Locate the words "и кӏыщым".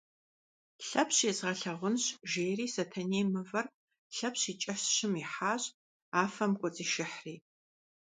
4.51-5.13